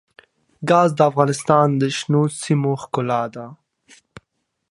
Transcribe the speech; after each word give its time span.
ګاز 0.69 0.89
د 0.95 0.99
افغانستان 1.09 1.67
د 1.81 1.83
شنو 1.97 2.23
سیمو 2.41 2.71
ښکلا 2.81 3.21
ده. 3.35 3.45